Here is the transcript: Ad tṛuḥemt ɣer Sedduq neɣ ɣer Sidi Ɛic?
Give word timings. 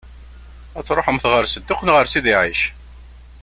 Ad 0.77 0.83
tṛuḥemt 0.87 1.25
ɣer 1.31 1.43
Sedduq 1.47 1.81
neɣ 1.83 1.95
ɣer 1.95 2.07
Sidi 2.09 2.33
Ɛic? 2.41 2.61